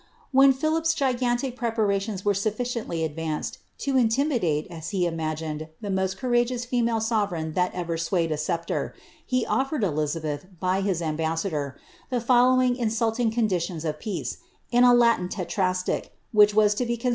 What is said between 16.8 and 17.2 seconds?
be cdd.